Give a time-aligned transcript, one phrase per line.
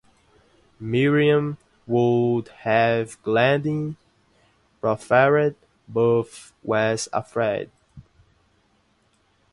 [0.79, 3.97] Miriam would have gladly
[4.79, 5.55] proffered,
[5.87, 7.69] but was afraid.